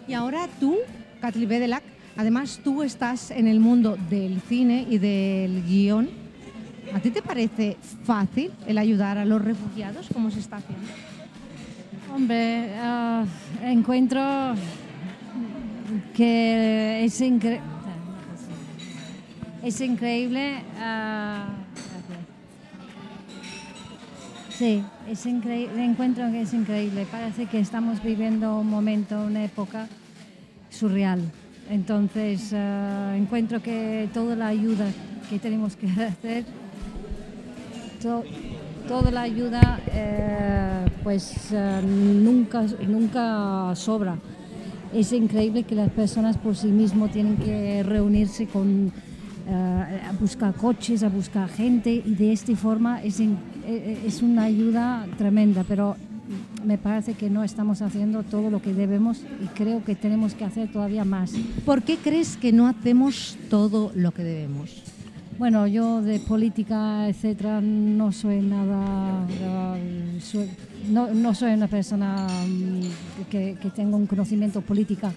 [0.07, 0.77] Y ahora tú,
[1.19, 1.83] Katli Bedelak,
[2.15, 6.07] además tú estás en el mundo del cine y del guion.
[6.93, 7.75] ¿A ti te parece
[8.05, 10.87] fácil el ayudar a los refugiados como se está haciendo?
[12.15, 13.25] Hombre, ah,
[13.61, 14.21] encuentro
[16.15, 17.59] que es, incre-
[19.61, 20.61] es increíble.
[20.79, 21.47] ah,
[24.57, 25.83] sí, es increíble.
[25.83, 27.05] Encuentro que es increíble.
[27.11, 29.87] Parece que estamos viviendo un momento, una época
[30.69, 31.19] surreal.
[31.69, 34.85] Entonces, ah, encuentro que toda la ayuda
[35.29, 36.45] que tenemos que hacer,
[38.01, 38.23] to-
[38.87, 44.17] toda la ayuda, eh, pues eh, nunca, nunca sobra.
[44.93, 48.91] Es increíble que las personas por sí mismos tienen que reunirse con,
[49.47, 54.21] eh, a buscar coches, a buscar gente y de esta forma es, in- eh, es
[54.21, 55.95] una ayuda tremenda, pero
[56.63, 60.45] me parece que no estamos haciendo todo lo que debemos y creo que tenemos que
[60.45, 61.33] hacer todavía más.
[61.65, 64.83] ¿Por qué crees que no hacemos todo lo que debemos?
[65.37, 69.27] Bueno, yo de política, etcétera, no soy nada.
[69.29, 70.49] eh,
[70.89, 75.11] no, no soy una persona mm, que, que tenga un conocimiento política.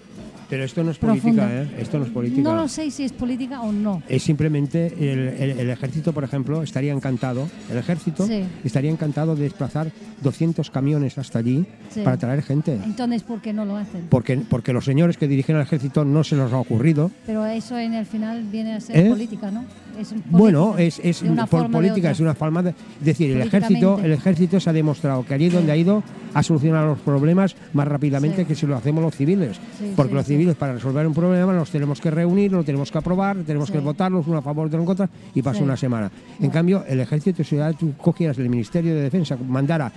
[0.49, 1.67] Pero esto no es política, ¿eh?
[1.79, 2.41] Esto no es política.
[2.41, 4.01] No lo sé si es política o no.
[4.07, 8.43] Es simplemente el, el- el ejército, por ejemplo, estaría encantado, el ejército Sí.
[8.63, 9.91] estaría encantado de desplazar
[10.21, 12.01] 200 camiones hasta allí Sí.
[12.01, 12.79] para traer gente.
[12.83, 14.07] Entonces, ¿por qué no lo hacen?
[14.09, 17.11] Porque, porque los señores que dirigen al ejército no se nos ha ocurrido.
[17.25, 19.09] Pero eso en el final viene a ser ¿Eh?
[19.09, 19.65] política, ¿no?
[19.99, 21.01] Es Bueno, es,
[21.49, 22.75] por política, es una forma de es
[23.05, 26.03] decir, el ejército, el ejército se ha demostrado que allí donde ha ido
[26.33, 28.45] ha solucionado los problemas más rápidamente Sí.
[28.45, 29.57] que si lo hacemos los civiles.
[29.79, 32.91] Sí, Porque sí, los civiles para resolver un problema nos tenemos que reunir, lo tenemos
[32.91, 36.11] que aprobar, tenemos que votarlos uno a favor, otro en contra y pasa una semana.
[36.39, 39.91] En cambio, el ejército, si tú cogieras el Ministerio de Defensa, mandara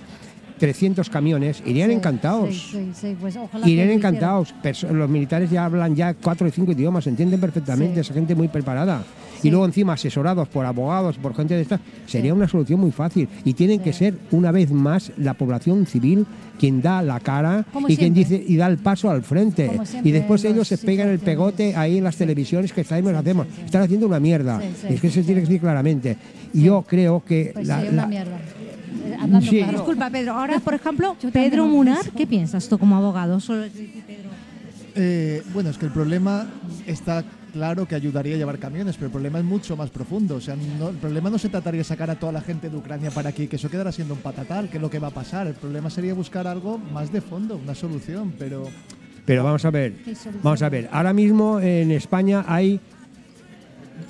[0.61, 2.49] 300 camiones, irían Sí, encantados.
[2.49, 3.35] Sí, sí, sí, pues
[3.65, 4.53] Irían encantados.
[4.91, 9.03] Los militares ya hablan ya cuatro o cinco idiomas, entienden perfectamente, esa gente muy preparada.
[9.41, 9.47] Sí.
[9.47, 12.37] Y luego encima asesorados por abogados, por gente de esta, sería Sí.
[12.37, 13.27] una solución muy fácil.
[13.43, 13.83] Y tienen Sí.
[13.85, 16.25] que ser una vez más la población civil
[16.59, 19.71] quien da la cara Como y quien dice y da el paso al frente.
[20.03, 23.47] Y después ellos se pegan el pegote ahí en las televisiones que estamos hacemos.
[23.55, 23.61] sí.
[23.65, 24.61] Están haciendo una mierda.
[24.61, 25.25] Sí, sí, es que se sí.
[25.25, 26.17] tiene que decir claramente.
[26.53, 28.37] Y yo creo que Pues la- sí, una la- mierda.
[28.37, 29.57] Eh, hablando Sí.
[29.57, 29.71] claro.
[29.71, 30.33] Disculpa, Pedro.
[30.33, 31.97] Ahora, por ejemplo, Pedro Munar.
[32.15, 33.39] ¿qué piensas tú como abogado?
[33.39, 33.65] Solo-
[34.95, 36.47] Eh, bueno, es que el problema
[36.85, 37.23] está
[37.53, 40.35] claro que ayudaría a llevar camiones, pero el problema es mucho más profundo.
[40.35, 42.75] O sea, no- el problema no se trataría de sacar a toda la gente de
[42.77, 45.11] Ucrania para aquí, que eso quedará siendo un patatal, que es lo que va a
[45.11, 45.47] pasar.
[45.47, 48.65] El problema sería buscar algo más de fondo, una solución, pero
[49.25, 49.93] Pero vamos a ver,
[50.41, 50.89] vamos a ver.
[50.91, 52.79] Ahora mismo en España hay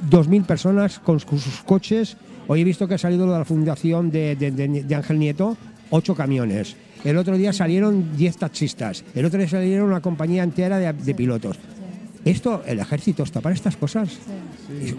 [0.09, 2.15] 2.000 personas con su- sus coches.
[2.47, 5.19] Hoy he visto que ha salido lo de la fundación de, de- de- de Ángel
[5.19, 5.57] Nieto,
[5.89, 6.75] ocho camiones.
[7.03, 9.03] El otro día salieron 10 taxistas.
[9.15, 11.57] El otro día salieron una compañía entera de, de pilotos.
[12.23, 14.19] Esto, el ejército está para estas cosas.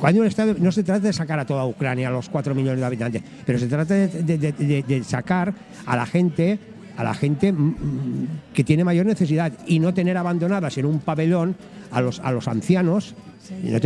[0.00, 2.80] Cuando un Estado, no se trata de sacar a toda Ucrania, a los 4 millones
[2.80, 5.54] de habitantes, pero se trata de, de- de- de- de sacar
[5.86, 6.58] a la gente
[6.94, 10.98] a la gente mm, mm, que tiene mayor necesidad y no tener abandonadas en un
[10.98, 11.56] pabellón
[11.90, 13.14] a los, a los ancianos,
[13.62, 13.80] no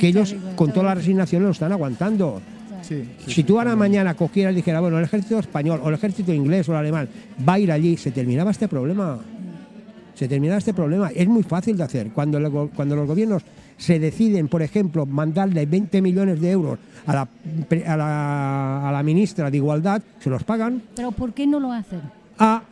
[0.00, 2.42] que ellos con toda la resignación lo están aguantando.
[2.88, 5.88] Sí, sí, Si sí, tú ahora mañana cogieras y dijeras, bueno, el ejército español o
[5.88, 7.08] el ejército inglés o el alemán
[7.46, 9.18] va a ir allí, se terminaba este problema.
[10.14, 11.10] Se terminaba este problema.
[11.14, 12.10] Es muy fácil de hacer.
[12.12, 13.42] Cuando, cuando los gobiernos
[13.76, 17.28] se deciden, por ejemplo, mandarle 20 millones de euros a la,
[17.86, 20.82] a la, a la ministra de Igualdad, se los pagan.
[20.96, 22.00] Pero ¿por qué no lo hacen?
[22.38, 22.62] Ah,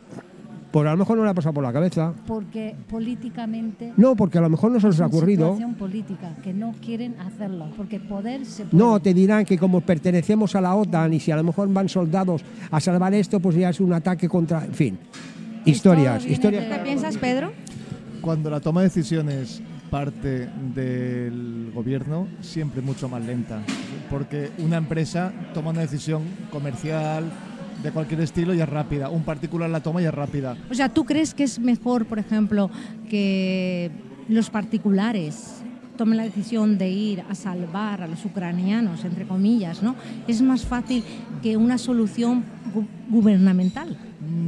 [0.71, 2.13] pues a lo mejor no le ha pasado por la cabeza.
[2.27, 5.45] Porque políticamente No, porque a lo mejor no se les es ha una ocurrido.
[5.53, 8.77] situación política que no quieren hacerlo, porque poder se puede.
[8.83, 11.87] No, te dirán que como pertenecemos a la OTAN y si a lo mejor van
[11.89, 14.65] soldados a salvar esto, pues ya es un ataque contra.
[14.65, 14.99] En fin.
[15.65, 16.69] Historias, viene historias.
[16.69, 17.51] de- ¿Qué piensas, Pedro?
[18.21, 23.59] Cuando la toma de decisiones parte del gobierno, siempre mucho más lenta.
[24.09, 27.25] Porque una empresa toma una decisión comercial
[27.83, 29.09] de cualquier estilo y es rápida.
[29.09, 30.55] Un particular la toma y es rápida.
[30.69, 32.69] O sea, ¿tú crees que es mejor, por ejemplo,
[33.09, 33.91] que
[34.29, 35.61] los particulares
[35.97, 39.95] tomen la decisión de ir a salvar a los ucranianos, entre comillas, ¿no?
[40.27, 41.03] Es más fácil
[41.41, 42.43] que una solución
[42.75, 43.97] gu- gubernamental.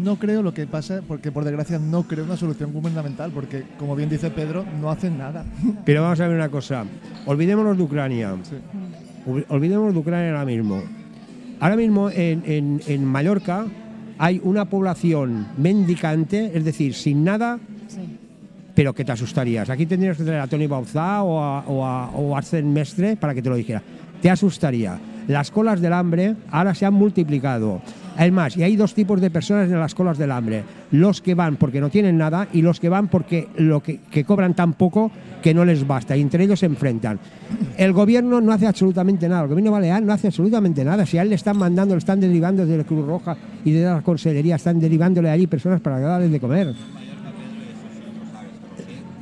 [0.03, 3.95] No creo lo que pasa, porque por desgracia no creo una solución gubernamental, porque como
[3.95, 5.43] bien dice Pedro, no hacen nada.
[5.85, 6.85] Pero vamos a ver una cosa.
[7.25, 8.35] Olvidémonos de Ucrania.
[8.43, 8.55] Sí.
[9.25, 10.83] Ol- Olvidémonos de Ucrania ahora mismo.
[11.59, 13.65] Ahora mismo en, en- en Mallorca
[14.17, 17.99] hay una población mendicante, es decir, sin nada, Sí.
[18.75, 19.69] pero que te asustarías.
[19.69, 23.15] Aquí tendrías que traer a Tony Bauzá o a, o a, o a Arsène Mestre
[23.17, 23.81] para que te lo dijera.
[24.21, 24.99] Te asustaría.
[25.27, 27.81] Las colas del hambre ahora se han multiplicado.
[28.17, 30.63] Es más, y hay dos tipos de personas en las colas del hambre.
[30.91, 34.53] Los que van porque no tienen nada y los que van porque lo que, cobran
[34.53, 35.11] tan poco
[35.41, 36.17] que no les basta.
[36.17, 37.19] Y entre ellos se enfrentan.
[37.77, 39.43] El gobierno no hace absolutamente nada.
[39.43, 41.05] El gobierno balear no hace absolutamente nada.
[41.05, 43.85] Si a él le están mandando, le están derivando desde la Cruz Roja y de
[43.85, 46.75] la Consellería, están derivándole allí personas para darles de comer.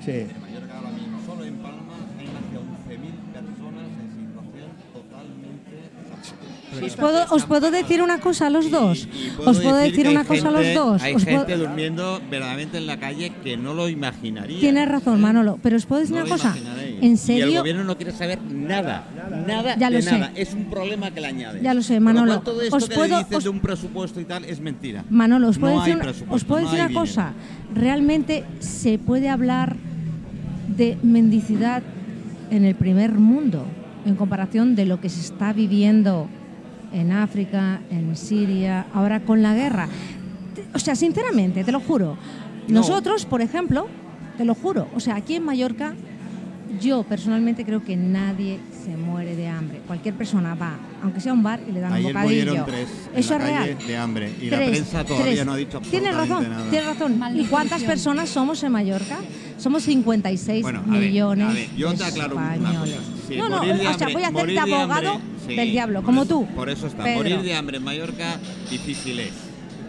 [0.04, 0.25] Sí.
[0.42, 5.92] Mallorca ahora mismo, solo en Palma hay más de 11.000 personas en situación totalmente
[6.86, 9.08] Os puedo, os puedo decir una cosa a los dos.
[9.14, 11.02] Y- y Os puedo decir una cosa a los gente- dos.
[11.02, 14.60] Hay Os puedo- gente durmiendo verdaderamente en la calle que no lo imaginaría.
[14.60, 15.22] Tienes razón, ¿eh?
[15.22, 16.48] Manolo, pero os puedo decir No una cosa.
[16.50, 16.98] imaginaréis.
[16.98, 19.08] En Y el serio, gobierno no quiere saber nada,
[19.48, 20.12] nada Ya de lo sé.
[20.12, 20.32] nada.
[20.36, 21.62] Es un problema que le añade.
[21.62, 22.34] Ya lo sé, lo Manolo.
[22.34, 24.60] cual, todo esto Os que puedo- le dices os- de un presupuesto y tal es
[24.60, 25.04] mentira.
[25.10, 27.34] Manolo, os puedo No decir, hay una, presupuesto, os puedo no decir una cosa.
[27.74, 29.76] Realmente se puede hablar
[30.68, 31.84] de mendicidad
[32.52, 33.66] en el primer mundo
[34.06, 36.28] en comparación de lo que se está viviendo
[36.94, 39.88] en África, en Siria, ahora con la guerra.
[40.74, 42.18] O sea, sinceramente, te lo juro.
[42.68, 42.80] No.
[42.81, 43.88] Nosotros, por ejemplo,
[44.38, 45.95] te lo juro, o sea, aquí en Mallorca
[46.81, 49.80] yo personalmente creo que nadie se muere de hambre.
[49.88, 52.45] Cualquier persona va, aunque sea a un bar, y le dan un bocadillo.
[52.45, 53.88] murieron tres en Eso la es calle real.
[53.88, 55.45] de hambre y la prensa todavía tres.
[55.45, 56.69] no ha dicho Tienes absolutamente razón, nada.
[56.69, 56.88] tienes
[57.31, 57.40] razón.
[57.40, 59.18] ¿Y cuántas personas somos en Mallorca?
[59.57, 62.95] Somos 56 Bueno, a ver, millones a ver, yo te de aclaro una españoles.
[62.95, 63.28] cosa.
[63.28, 63.78] Sí, no, no, o sea, hambre-
[64.13, 66.46] voy a hacerte abogado hambre, sí, del diablo, como tú.
[66.56, 67.04] Por eso está.
[67.04, 67.18] Pedro.
[67.18, 68.40] Morir de hambre en Mallorca,
[68.70, 69.34] difícil es.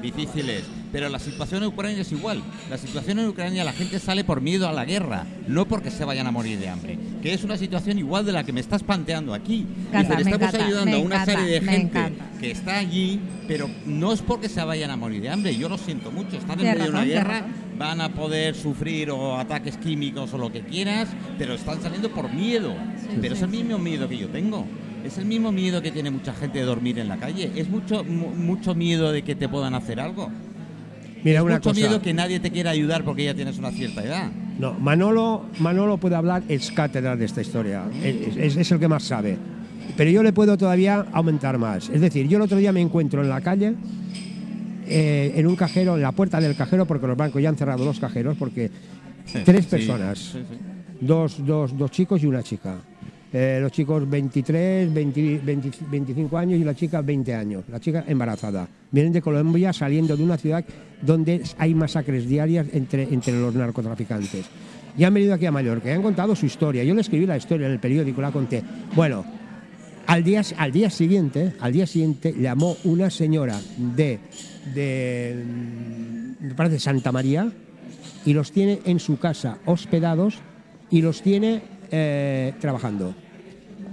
[0.02, 0.64] Difícil es.
[0.93, 2.43] Pero la situación en Ucrania es igual.
[2.70, 6.05] La situación en Ucrania, la gente sale por miedo a la guerra, no porque se
[6.05, 6.99] vayan a morir de hambre.
[7.22, 9.66] Que es una situación igual de la que me estás planteando aquí.
[9.93, 14.12] me estamos encanta, ayudando a una encanta, serie de gente que está allí, pero no
[14.12, 15.56] es porque se vayan a morir de hambre.
[15.56, 16.37] Yo lo siento mucho.
[16.37, 20.50] Están en medio de una guerra, van a poder sufrir o ataques químicos o lo
[20.50, 22.75] que quieras, pero están saliendo por miedo.
[23.21, 24.64] pero es el mismo miedo que yo tengo.
[25.05, 27.50] Es el mismo miedo que tiene mucha gente de dormir en la calle.
[27.57, 30.31] Es mucho mu- mucho miedo de que te puedan hacer algo.
[31.25, 31.81] Mira es una mucho cosa.
[31.81, 34.31] miedo que nadie te quiera ayudar porque ya tienes una cierta edad.
[34.59, 37.85] No, Manolo, Manolo puede hablar es cátedra de esta historia.
[38.02, 39.37] Es, es- es el que más sabe.
[39.97, 41.88] Pero yo le puedo todavía aumentar más.
[41.88, 43.75] Es decir, yo el otro día me encuentro en la calle,
[44.87, 47.85] eh, en un cajero, en la puerta del cajero, porque los bancos ya han cerrado
[47.85, 48.71] los cajeros, porque
[49.45, 50.57] tres Sí, personas, sí, sí.
[51.00, 52.76] Dos, dos, dos chicos y una chica.
[53.30, 57.64] Eh, los chicos 23, 20, 20, 25 años y la chica 20 años.
[57.68, 58.66] La chica embarazada.
[58.90, 60.64] Vienen de Colombia saliendo de una ciudad
[61.02, 64.47] donde hay masacres diarias entre, entre los narcotraficantes.
[64.97, 66.82] Y han venido aquí a Mallorca y han contado su historia.
[66.85, 68.62] Yo le escribí la historia en el periódico, la conté.
[68.97, 69.25] Bueno,
[70.06, 74.18] al día, al día siguiente, al día siguiente llamó una señora de,
[74.75, 75.44] de,
[76.40, 77.52] me parece Santa María
[78.25, 80.38] y los tiene en su casa hospedados
[80.90, 83.14] y los tiene eh, trabajando.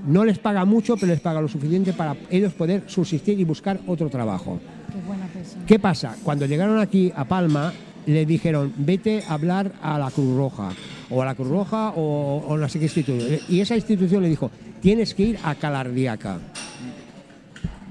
[0.05, 3.79] No les paga mucho, pero les paga lo suficiente para ellos poder subsistir y buscar
[3.87, 4.59] otro trabajo.
[4.91, 5.65] Qué buena persona.
[5.65, 6.15] ¿Qué pasa?
[6.23, 7.73] Cuando llegaron aquí a Palma,
[8.05, 10.69] le dijeron, vete a hablar a la Cruz Roja,
[11.09, 13.39] o a la Cruz Roja, o, o no sé qué institución.
[13.49, 16.39] Y esa institución le dijo, tienes que ir a Calardiaca.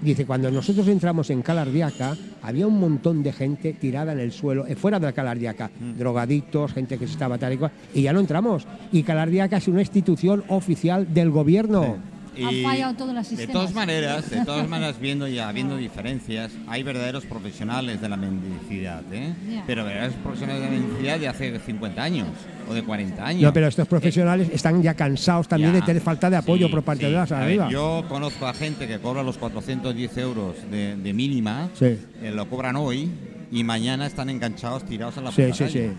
[0.04, 4.66] Dice, cuando nosotros entramos en Calardiaca, había un montón de gente tirada en el suelo,
[4.66, 8.20] eh, fuera de la Calardiaca, drogadictos, gente que estaba tal y cual, y ya no
[8.20, 8.66] entramos.
[8.92, 11.96] Y Calardiaca es una institución oficial del gobierno.
[12.42, 16.82] Han fallado todos los de todas maneras, de todas maneras, viendo y habiendo diferencias, hay
[16.82, 19.34] verdaderos profesionales de la mendicidad, ¿eh?
[19.50, 19.64] Ya.
[19.66, 22.28] Pero verdaderos profesionales de la mendicidad de hace 50 años
[22.68, 23.42] o de 40 años.
[23.42, 25.80] No, pero estos profesionales están ya cansados también Ya.
[25.80, 27.10] de tener falta de apoyo Sí, por parte sí.
[27.10, 27.68] de las A ver, arriba.
[27.70, 31.98] yo conozco a gente que cobra los 410 euros de, de mínima, Sí.
[32.22, 33.10] eh, lo cobran hoy
[33.52, 35.90] y mañana están enganchados tirados en la Sí, sí, sí.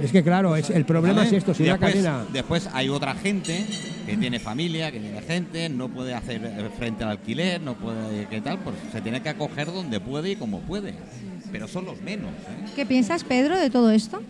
[0.00, 1.28] Es que claro, es, el problema ¿Vale?
[1.28, 2.24] es esto, si una después, cadena...
[2.32, 3.64] después hay otra gente
[4.06, 8.26] que tiene familia, que tiene gente, no puede hacer eh, frente al alquiler, no puede,
[8.28, 8.58] ¿qué tal?
[8.58, 10.94] Pues se tiene que acoger donde puede y como puede.
[11.52, 12.30] Pero son los menos.
[12.30, 12.70] ¿eh?
[12.74, 14.20] ¿Qué piensas, Pedro, de todo esto?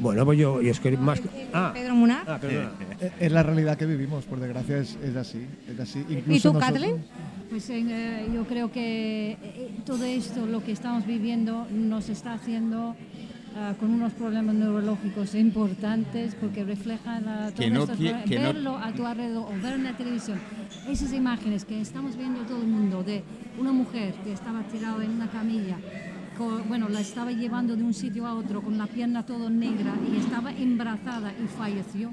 [0.00, 1.20] Bueno, pues yo, y es que más...
[1.52, 2.24] Ah, Pedro Munar.
[2.26, 2.40] ah.
[2.42, 5.46] Eh, Es la realidad que vivimos, por desgracia es, es así.
[5.72, 6.04] Es así.
[6.08, 7.04] ¿Y Incluso tú, nosotros- Kathleen?
[7.50, 12.96] Pues eh, yo creo que eh, todo esto, lo que estamos viviendo, nos está haciendo
[13.56, 17.86] ah, con unos problemas neurológicos importantes porque reflejan todos Que no
[18.24, 20.38] que no- verlo a tu alrededor o ver en la televisión
[20.88, 23.22] esas imágenes que estamos viendo todo el mundo de
[23.58, 25.76] una mujer que estaba tirada en una camilla
[26.36, 29.92] co- bueno, la estaba llevando de un sitio a otro con la pierna todo negra
[30.12, 32.10] y estaba embarazada y falleció.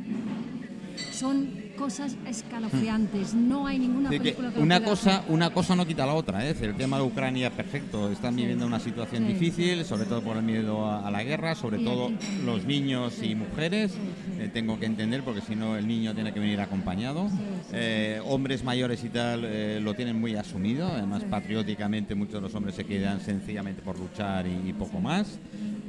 [1.12, 1.48] Son
[1.80, 3.34] cosas escalofriantes.
[3.34, 6.46] No hay ninguna película que una cosa, una cosa no quita la otra.
[6.48, 6.54] ¿eh?
[6.62, 8.12] El tema de Ucrania, perfecto.
[8.12, 9.34] Están viviendo una situación Sí.
[9.34, 12.12] difícil, sobre todo por el miedo a, a la guerra, sobre todo
[12.46, 13.94] los niños y mujeres.
[14.40, 17.30] Eh, tengo que entender porque si no el niño tiene que venir acompañado.
[17.72, 20.88] Eh, hombres mayores y tal eh, lo tienen muy asumido.
[20.90, 25.40] Además, patrióticamente muchos de los hombres se quedan sencillamente por luchar y, y poco más.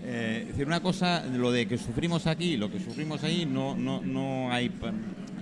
[0.05, 3.77] Eh, es decir, una cosa, lo de que sufrimos aquí, lo que sufrimos ahí, no,
[3.77, 4.71] no, no hay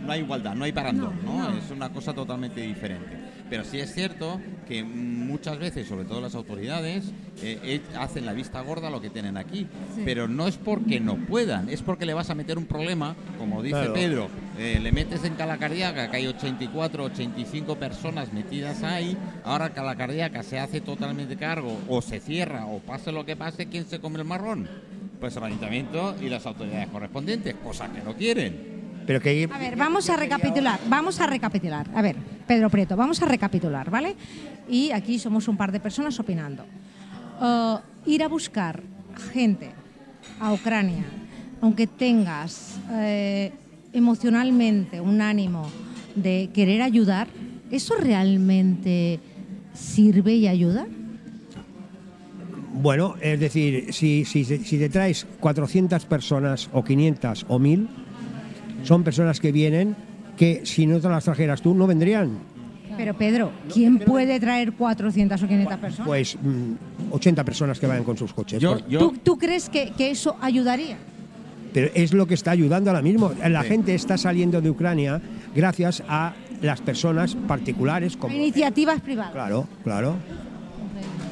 [0.01, 1.51] no hay igualdad, no hay parangón, No, ¿no?
[1.51, 1.59] no.
[1.59, 3.17] Es una cosa totalmente diferente.
[3.51, 7.07] Pero sí es cierto que muchas veces, sobre todo las autoridades,
[7.43, 9.67] eh, eh, hacen la vista gorda a lo que tienen aquí.
[9.95, 10.03] Sí.
[10.05, 13.63] Pero no es porque no puedan, es porque le vas a meter un problema, como
[13.63, 13.95] dice Claro.
[13.95, 14.29] Pedro,
[14.59, 20.59] eh, le metes en Calacardiaca, que hay 84, 85 personas metidas ahí, ahora Calacardiaca se
[20.59, 24.25] hace totalmente cargo, o se cierra, o pase lo que pase, ¿quién se come el
[24.27, 24.69] marrón?
[25.21, 28.68] Pues el ayuntamiento y las autoridades correspondientes, cosa que no quieren.
[29.09, 29.49] Pero que...
[29.51, 31.89] A ver, vamos a recapitular, vamos a recapitular.
[31.95, 32.15] A ver,
[32.47, 34.15] Pedro Prieto, vamos a recapitular, ¿vale?
[34.69, 36.67] Y aquí somos un par de personas opinando.
[37.41, 38.83] Eh, ir a buscar
[39.33, 39.71] gente
[40.39, 41.07] a Ucrania,
[41.63, 43.51] aunque tengas eh,
[43.95, 45.71] emocionalmente un ánimo
[46.15, 47.29] de querer ayudar,
[47.71, 49.21] ¿eso realmente
[49.73, 50.87] sirve y ayuda?
[52.75, 57.89] Bueno, es decir, si, si, si te traes 400 personas o 500 o 1000,
[58.83, 59.97] son personas que vienen
[60.37, 62.31] que si no te las trajeras tú no vendrían.
[62.97, 66.07] Pero Pedro, ¿quién puede traer 400 o 500 personas?
[66.07, 68.61] Pues mm, 80 personas que vayan con sus coches.
[68.61, 70.97] Yo, yo, ¿Tú, tú crees que, que eso ayudaría?
[71.73, 73.33] Pero es lo que está ayudando ahora mismo.
[73.47, 73.69] La Sí.
[73.69, 75.21] gente está saliendo de Ucrania
[75.55, 76.33] gracias a
[76.63, 78.35] las personas particulares como...
[78.35, 79.33] iniciativas privadas.
[79.33, 80.17] Claro, claro.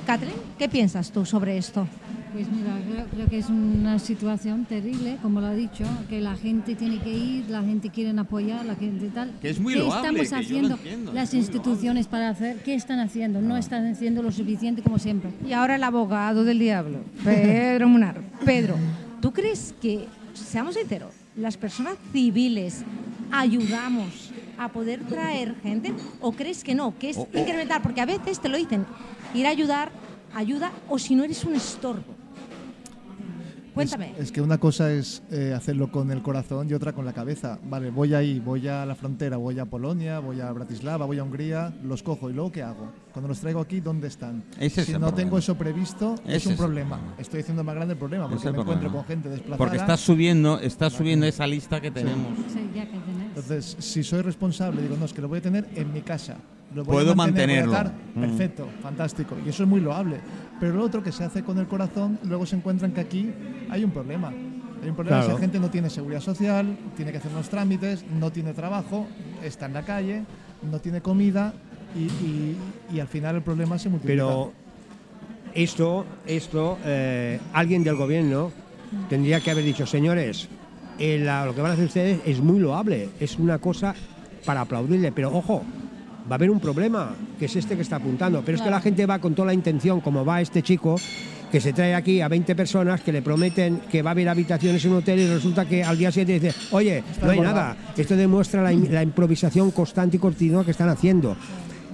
[0.07, 1.89] Kathleen, ¿qué piensas tú sobre esto?
[2.37, 6.37] Pues mira, creo, creo que es una situación terrible, como lo ha dicho, que la
[6.37, 9.33] gente tiene que ir, la gente quiere apoyar, la gente tal.
[9.41, 12.29] Que es muy ¿Qué loable, estamos que yo lo haciendo entiendo, las es instituciones para
[12.29, 12.63] hacer?
[12.63, 13.41] ¿Qué están haciendo?
[13.41, 15.31] No están haciendo lo suficiente como siempre.
[15.49, 18.21] Y ahora el abogado del diablo, Pedro Munar.
[18.45, 18.75] Pedro,
[19.23, 22.83] ¿tú crees que, seamos sinceros, las personas civiles
[23.33, 27.81] ayudamos a poder traer gente o crees que no, que es incrementar?
[27.81, 28.85] Porque a veces te lo dicen,
[29.33, 29.91] ir a ayudar,
[30.35, 32.16] ayuda o si no eres un estorbo.
[33.77, 34.13] Cuéntame.
[34.17, 37.13] Es, es que una cosa es eh, hacerlo con el corazón y otra con la
[37.13, 37.59] cabeza.
[37.69, 41.23] Vale, voy ahí, voy a la frontera, voy a Polonia, voy a Bratislava, voy a
[41.23, 42.91] Hungría, los cojo y luego ¿qué hago?
[43.13, 44.43] Cuando los traigo aquí, ¿dónde están?
[44.59, 45.17] Ese si no problema.
[45.17, 46.97] tengo eso previsto, Ese es un problema.
[46.97, 47.15] problema.
[47.21, 49.57] Estoy haciendo más grande el problema Es porque el me encuentro con gente desplazada.
[49.59, 52.33] porque está subiendo, está subiendo esa lista que tenemos.
[52.53, 53.27] Sí, ya que tenés.
[53.29, 56.37] Entonces, si soy responsable, digo, no, es que lo voy a tener en mi casa.
[56.75, 58.01] Lo voy Puedo a mantener, voy a mantenerlo.
[58.01, 58.21] atar, Mm.
[58.21, 59.37] Perfecto, fantástico.
[59.45, 60.17] Y eso es muy loable.
[60.61, 63.31] Pero lo otro que se hace con el corazón, luego se encuentran que aquí
[63.69, 64.29] hay un problema.
[64.83, 65.35] Hay un problema Claro.
[65.35, 69.07] la gente no tiene seguridad social, tiene que hacer unos trámites, no tiene trabajo,
[69.43, 70.23] está en la calle,
[70.71, 71.53] no tiene comida
[71.95, 72.57] y, y-
[72.95, 74.23] y al final el problema se multiplica.
[74.23, 74.53] Pero
[75.55, 78.53] esto, esto, eh, alguien del gobierno
[79.09, 80.49] tendría que haber dicho, señores,
[80.99, 83.95] eh, lo que van a hacer ustedes es muy loable, es una cosa
[84.45, 85.65] para aplaudirle, pero ojo,
[86.29, 88.81] va a haber un problema, que es este que está apuntando, pero es que la
[88.81, 90.97] gente va con toda la intención, como va este chico,
[91.51, 94.85] que se trae aquí a 20 personas que le prometen que va a haber habitaciones
[94.85, 97.77] en un hotel y resulta que al día siguiente dice, oye, no hay nada.
[97.97, 101.37] Esto demuestra la, la improvisación constante y continua que están haciendo.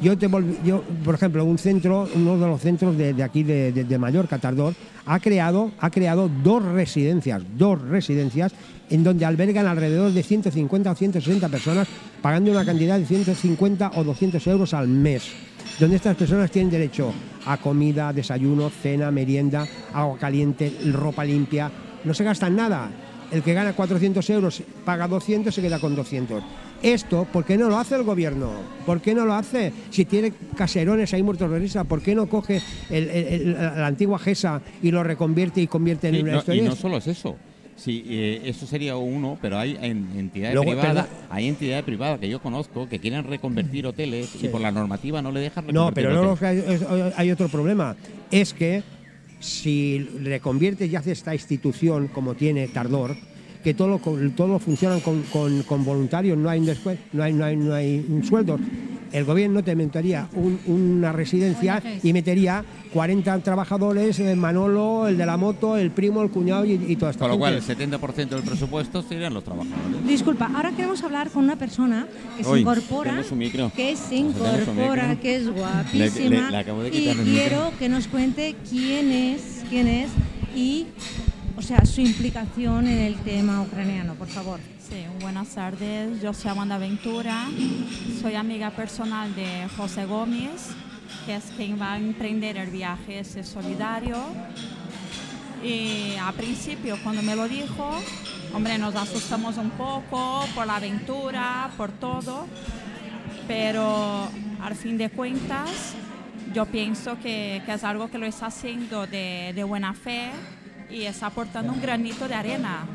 [0.02, 3.71] Yo, te volví- yo, por ejemplo, un centro, uno de los centros de, aquí de,
[3.73, 4.40] de- de Mallorca,
[5.06, 8.52] ha creado, ha creado dos residencias, dos residencias
[8.90, 11.87] en donde albergan alrededor de 150 o 160 personas
[12.21, 15.23] pagando una cantidad de 150 o 200 euros al mes,
[15.78, 17.12] donde estas personas tienen derecho
[17.47, 21.71] a comida, desayuno, cena, merienda, agua caliente, ropa limpia,
[22.04, 22.90] no se gastan nada.
[23.33, 26.43] El que gana 400 euros paga 200 se queda con 200.
[26.83, 28.51] Esto, ¿por qué no lo hace el gobierno?
[28.85, 29.73] ¿Por qué no lo hace?
[29.91, 32.61] Si tiene caserones ahí muertos de risa, ¿por qué no coge
[32.91, 36.55] el- el- el- la antigua GESA y lo reconvierte y convierte en Sí, una no,
[36.55, 37.37] y no solo es eso.
[37.75, 42.29] Sí, eh, eso sería uno, pero hay en, entidades Luego, privadas, hay entidades privadas que
[42.29, 45.95] yo conozco que quieren reconvertir hoteles y por la normativa no le dejan No, reconvertir
[46.05, 47.97] pero luego hay otro problema.
[48.31, 48.83] Es que
[49.43, 53.15] si reconviertes y haces esta institución como tiene Tardor,
[53.63, 54.01] que todo,
[54.37, 58.59] todo funciona con, con- voluntarios, no hay, no hay, no hay, no hay un sueldo.
[59.12, 59.75] El gobierno te
[60.35, 66.23] un- una residencia y metería 40 trabajadores, eh, Manolo, el de la moto, el primo,
[66.23, 67.85] el cuñado y, y toda esta Con lo cual, el gente.
[67.85, 70.07] 70% del presupuesto serían los trabajadores.
[70.07, 73.23] Disculpa, ahora queremos hablar con una persona que se incorpora,
[73.76, 75.21] que se incorpora, micro.
[75.23, 79.62] que es guapísima le- le acabo de y el quiero que nos cuente quién es,
[79.69, 80.11] quién es
[80.57, 80.87] y,
[81.57, 84.59] o sea, su implicación en el tema ucraniano, por favor.
[84.93, 86.21] Sí, buenas tardes.
[86.21, 87.47] Yo soy Amanda Ventura.
[88.21, 90.69] Soy amiga personal de José Gómez,
[91.25, 94.19] que es quien va a emprender el viaje ese solidario.
[95.65, 97.91] Y a principio, cuando me lo dijo,
[98.53, 102.47] hombre, nos asustamos un poco por la aventura, por todo.
[103.49, 104.29] Pero
[104.61, 105.95] al fin de cuentas,
[106.53, 110.33] yo pienso que, que es algo que lo está haciendo de, de buena fe
[110.91, 112.87] y está aportando un granito de arena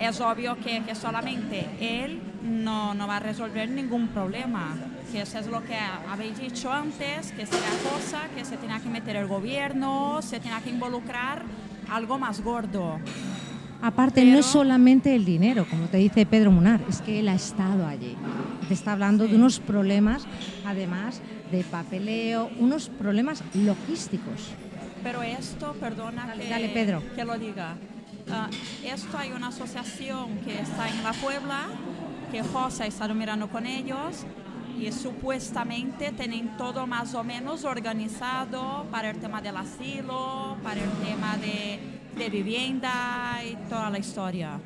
[0.00, 4.74] es obvio que, que solamente él no, no va a resolver ningún problema.
[5.12, 5.76] Que eso es lo que
[6.08, 10.60] habéis dicho antes, que sería cosa que se tenía que meter el gobierno, se tenía
[10.60, 11.42] que involucrar
[11.90, 12.98] algo más gordo.
[13.82, 17.28] Aparte, no es Pero- solamente el dinero, como te dice Pedro Munar, es que él
[17.28, 18.14] ha estado allí.
[18.68, 20.26] Te está hablando de unos problemas,
[20.66, 21.20] además
[21.50, 24.50] de papeleo, unos problemas logísticos.
[25.02, 27.02] Pero esto, perdona Dale, que, dale, Pedro.
[27.16, 27.76] que lo diga.
[28.32, 28.48] Ah,
[28.84, 31.66] esto hay una asociación que está en La Puebla,
[32.30, 34.24] que José ha estado mirando con ellos
[34.78, 40.90] y supuestamente tienen todo más o menos organizado para el tema del asilo, para el
[41.04, 41.78] tema de,
[42.16, 44.58] de vivienda y toda la historia.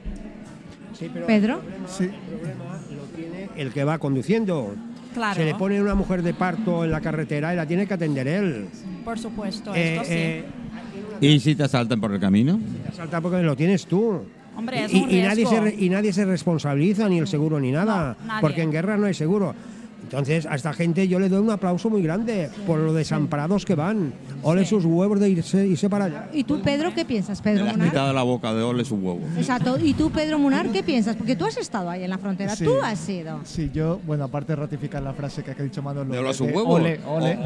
[0.98, 4.74] Sí, pero Pedro, Sí, el problema lo tiene el que va conduciendo.
[5.14, 7.94] Claro, Se le pone una mujer de parto en la carretera y la tiene que
[7.94, 8.68] atender él.
[9.04, 10.12] por supuesto, Eh, esto sí.
[10.14, 10.44] eh,
[11.20, 12.58] ¿Y si te asaltan por el camino?
[12.96, 14.20] Salta porque lo tienes tú.
[14.56, 17.58] Hombre, es y, un y nadie se re- y nadie se responsabiliza, ni el seguro
[17.58, 18.16] ni nada.
[18.24, 19.54] No, porque en guerra no hay seguro.
[20.14, 23.74] Entonces, a esta gente yo le doy un aplauso muy grande por lo desamparados que
[23.74, 24.12] van.
[24.42, 24.70] Ole Sí.
[24.70, 26.28] sus huevos de irse, irse para allá.
[26.32, 27.88] ¿y tú, Pedro, qué piensas, Pedro Munar?
[27.88, 29.20] quitado la boca de ole su huevo.
[29.36, 29.76] Exacto.
[29.82, 31.16] ¿Y tú, Pedro Munar, qué piensas?
[31.16, 32.64] Porque tú has estado ahí en la frontera, Sí.
[32.64, 33.40] tú has sido.
[33.44, 36.12] sí, yo, bueno, aparte de ratificar la frase que ha dicho Manolo.
[36.12, 36.74] ¿De ole a su de huevo?
[36.74, 37.38] Ole, ole.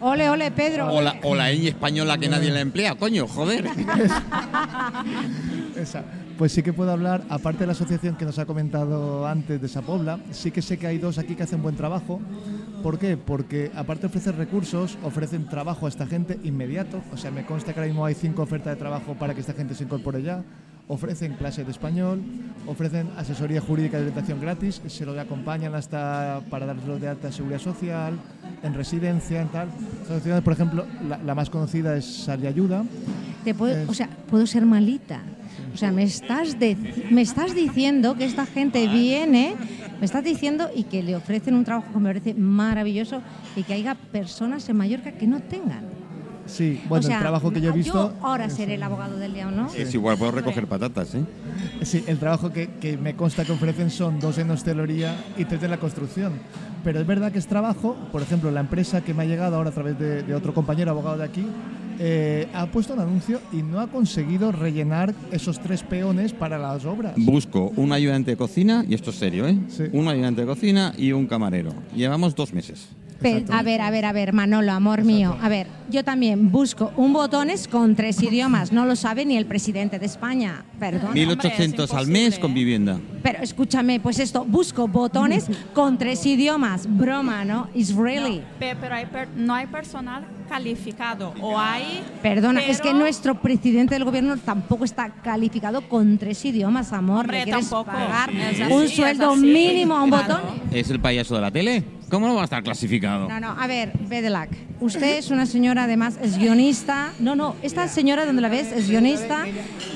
[0.00, 0.92] Ole, ole, Pedro.
[0.92, 3.66] O la, o la ñ española que nadie la emplea, coño, joder.
[5.76, 6.04] Esa.
[6.42, 9.68] Pues sí que puedo hablar, aparte de la asociación que nos ha comentado antes de
[9.68, 12.20] Sapobla, sí que sé que hay dos aquí que hacen buen trabajo.
[12.82, 13.16] ¿Por qué?
[13.16, 17.00] Porque aparte de ofrecer recursos, ofrecen trabajo a esta gente inmediato.
[17.12, 19.52] O sea, me consta que ahora mismo hay cinco ofertas de trabajo para que esta
[19.52, 20.42] gente se incorpore ya.
[20.88, 22.20] Ofrecen clases de español,
[22.66, 27.60] ofrecen asesoría jurídica de orientación gratis, se lo acompañan hasta para darlo de alta seguridad
[27.60, 28.18] social,
[28.64, 29.68] en residencia, en tal.
[30.02, 32.82] Asociaciones, por ejemplo, la, la más conocida es Sal y Ayuda.
[33.44, 35.20] Te puedo- Es- o sea, puedo ser malita.
[35.74, 36.76] O sea, me estás, de-
[37.10, 39.54] me estás diciendo que esta gente viene,
[39.98, 43.22] me estás diciendo y que le ofrecen un trabajo que me parece maravilloso
[43.56, 45.84] y que haya personas en Mallorca que no tengan.
[46.44, 48.14] Sí, bueno, o sea, el trabajo que yo he visto.
[48.20, 49.68] ahora seré el abogado del día, ¿no?
[49.72, 51.22] Es igual, puedo recoger patatas, ¿eh?
[51.82, 55.62] Sí, el trabajo que, que me consta que ofrecen son dos en hostelería y tres
[55.62, 56.32] en la construcción.
[56.82, 59.70] Pero es verdad que es trabajo, por ejemplo, la empresa que me ha llegado ahora
[59.70, 61.46] a través de, de otro compañero abogado de aquí,
[61.98, 66.84] eh, ha puesto un anuncio y no ha conseguido rellenar esos tres peones para las
[66.84, 67.14] obras.
[67.16, 69.58] Busco un ayudante de cocina, y esto es serio, ¿eh?
[69.68, 69.84] Sí.
[69.92, 71.72] Un ayudante de cocina y un camarero.
[71.94, 72.88] Llevamos dos meses.
[73.50, 75.36] A ver, a ver, a ver, Manolo, amor mío.
[75.40, 78.72] A ver, yo también busco un botones con tres idiomas.
[78.72, 80.64] No lo sabe ni el presidente de España.
[80.80, 81.14] Perdón.
[81.14, 82.98] 1.800 al mes con vivienda.
[83.22, 86.86] Pero escúchame, pues esto, busco botones con tres idiomas.
[86.88, 87.68] Broma, ¿no?
[87.96, 88.42] Really.
[88.58, 92.02] Pe- Pero hay per- no hay personal calificado o hay...
[92.22, 97.20] Perdona, es que nuestro presidente del gobierno tampoco está calificado con tres idiomas, amor.
[97.20, 97.90] Hombre, ¿Le quieres tampoco.
[97.96, 98.30] pagar
[98.70, 100.34] un sueldo mínimo a un claro.
[100.34, 100.60] botón?
[100.72, 101.84] ¿Es el payaso de la tele?
[102.12, 103.26] ¿Cómo no va a estar clasificado?
[103.26, 104.50] No, no, a ver, Bedelac.
[104.80, 107.10] Usted es una señora, además, es guionista.
[107.18, 109.46] No, no, esta señora donde la ves es guionista,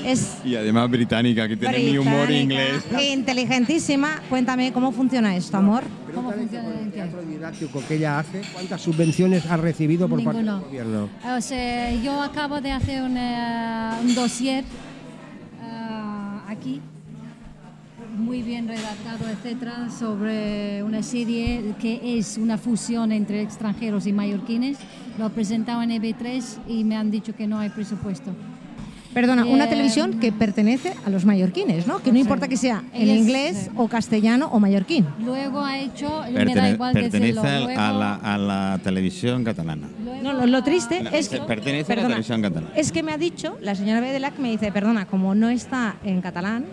[0.03, 2.83] es Y además británica, que tiene mi humor inglés.
[3.13, 4.19] inteligentísima.
[4.29, 5.83] Cuéntame cómo funciona esto, amor.
[6.11, 6.95] ¿Cómo funciona el qué?
[6.95, 11.09] teatro didáctico que ella hace, ¿cuántas subvenciones ha recibido por parte del gobierno?
[11.37, 14.63] O sea, yo acabo de hacer un, eh, un dossier
[15.61, 16.81] ah, aquí,
[18.17, 24.77] muy bien redactado, etcétera, sobre una serie que es una fusión entre extranjeros y mallorquines.
[25.17, 28.31] Lo he presentado en EB3 y me han dicho que no hay presupuesto.
[29.13, 31.99] Perdona, una Eh, televisión que pertenece a los mallorquines, ¿no?
[32.03, 33.69] Que no importa que sea en es- inglés sí.
[33.75, 35.05] o castellano o mallorquín.
[35.23, 39.87] Luego ha hecho, me da Pertene- igual pertenece luego- a, la, a la televisión catalana.
[40.21, 42.73] No, lo, lo triste No, es que pertenece a la perdona, televisión catalana.
[42.75, 46.21] Es que me ha dicho, la señora Bedelac me dice, perdona, como no está en
[46.21, 46.65] catalán,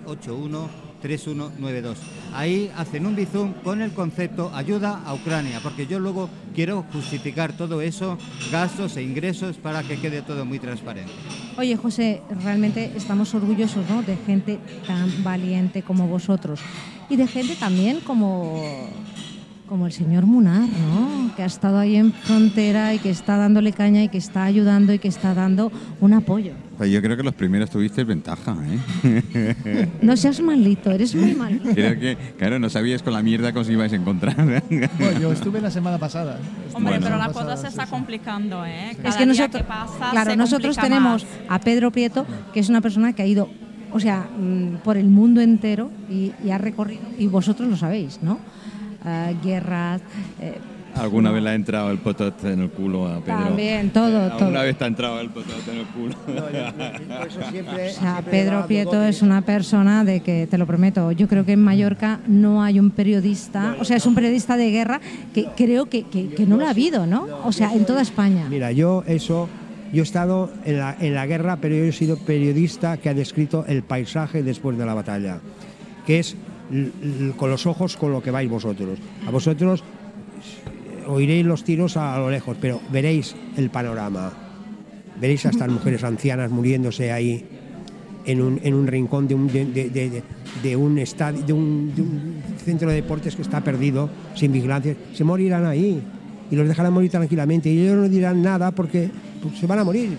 [0.00, 1.96] 637-813192.
[2.34, 7.54] Ahí hacen un bizum con el concepto ayuda a Ucrania, porque yo luego quiero justificar
[7.54, 8.18] todo eso,
[8.52, 11.12] gastos e ingresos, para que quede todo muy transparente.
[11.56, 14.02] Oye, José, realmente estamos orgullosos ¿no?
[14.02, 16.60] de gente tan valiente como vosotros
[17.08, 18.62] y de gente también como,
[19.70, 21.32] como el señor Munar, ¿no?
[21.36, 24.92] que ha estado ahí en frontera y que está dándole caña y que está ayudando
[24.92, 26.54] y que está dando un apoyo.
[26.76, 28.56] Pues yo creo que los primeros tuvisteis ventaja,
[29.04, 29.88] ¿eh?
[30.02, 31.68] No seas malito, eres muy malito.
[31.72, 34.34] creo que, claro, no sabíais con la mierda que os ibais a encontrar.
[34.68, 36.40] Bueno, yo estuve la semana pasada.
[36.72, 37.04] Hombre, Bueno.
[37.06, 38.96] pero la cosa se está complicando, ¿eh?
[38.96, 41.26] Cada es que día nosotros, que pasa claro, se nosotros tenemos más.
[41.48, 43.48] a Pedro Prieto, que es una persona que ha ido,
[43.92, 48.18] o sea, mm, por el mundo entero y, y ha recorrido, y vosotros lo sabéis,
[48.20, 48.40] ¿no?
[49.04, 50.00] Ah, guerras,
[50.40, 50.58] eh,
[50.96, 53.38] ¿Alguna vez le ha entrado el potot en el culo a Pedro?
[53.44, 54.50] También, todo, ¿Alguna todo.
[54.64, 56.16] vez te ha entrado el potot en el culo?
[56.16, 60.66] Por eso siempre, O sea, siempre Pedro Prieto es una persona de que, te lo
[60.66, 64.56] prometo, yo creo que en Mallorca no hay un periodista, o sea, es un periodista
[64.56, 65.00] de guerra
[65.32, 67.26] que creo que, que- que no lo ha habido, ¿no?
[67.44, 68.46] O sea, en toda España.
[68.50, 69.48] Mira, yo eso,
[69.92, 73.14] yo he estado en la, en la guerra, pero yo he sido periodista que ha
[73.14, 75.38] descrito el paisaje después de la batalla,
[76.04, 76.36] que es
[77.36, 78.98] con los ojos con lo que vais vosotros.
[79.26, 84.32] A vosotros eh, oiréis los tiros a lo lejos, pero veréis el panorama.
[85.20, 87.44] Veréis a estas mujeres ancianas muriéndose ahí
[88.26, 90.22] en un, en un rincón de un, de, de- de-
[90.62, 94.96] de un estadio, de un, de un centro de deportes que está perdido, sin vigilancia.
[95.14, 96.02] Se morirán ahí
[96.50, 99.08] y los dejarán morir tranquilamente y ellos no dirán nada porque
[99.42, 100.10] pues, se van a morir.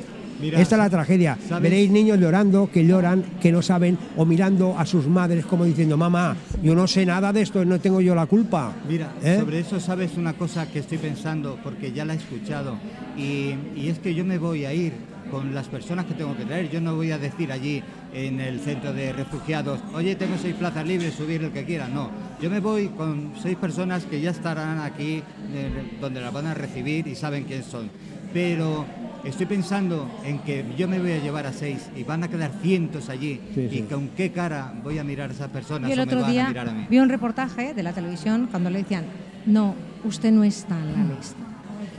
[0.41, 1.37] Mira, Esta es la tragedia.
[1.47, 1.63] ¿sabes?
[1.63, 5.97] Veréis niños llorando, que lloran, que no saben, o mirando a sus madres como diciendo,
[5.97, 8.73] mamá, yo no sé nada de esto, no tengo yo la culpa.
[8.87, 9.37] Mira, ¿Eh?
[9.39, 12.77] sobre eso sabes una cosa que estoy pensando, porque ya la he escuchado,
[13.17, 14.93] y, y es que yo me voy a ir
[15.31, 16.69] con las personas que tengo que traer.
[16.69, 17.81] Yo no voy a decir allí
[18.13, 21.87] en el centro de refugiados, oye, tengo seis plazas libres, subir el que quiera.
[21.87, 22.09] No,
[22.41, 25.23] yo me voy con seis personas que ya estarán aquí,
[25.53, 27.89] eh, donde las van a recibir y saben quién son.
[28.33, 28.85] Pero
[29.23, 32.51] estoy pensando en que yo me voy a llevar a seis y van a quedar
[32.61, 33.39] cientos allí.
[33.53, 33.81] Sí, y sí.
[33.83, 36.29] con qué cara voy a mirar a esas personas Y el o me otro van
[36.29, 36.87] a día mirar a mí.
[36.89, 39.05] vi un reportaje de la televisión cuando le decían,
[39.45, 41.37] no, usted no está en la lista.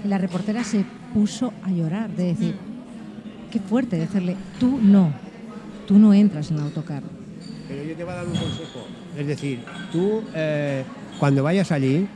[0.04, 2.56] Y la reportera se puso a llorar, de decir,
[3.50, 5.12] qué fuerte decirle, tú no,
[5.86, 7.02] tú no entras en autocar.
[7.68, 8.86] Pero yo te voy a dar un consejo.
[9.16, 9.60] Es decir,
[9.92, 10.82] tú eh,
[11.18, 12.06] cuando vayas allí,